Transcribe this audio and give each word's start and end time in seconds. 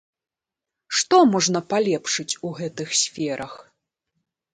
Што 0.99 1.19
можна 1.33 1.61
палепшыць 1.73 2.37
у 2.49 2.51
гэтых 2.61 2.89
сферах? 3.03 3.53